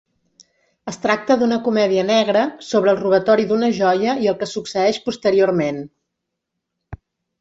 [0.91, 5.83] Es tracta d'una comèdia negra sobre el robatori d'una joia i el que succeeix posteriorment.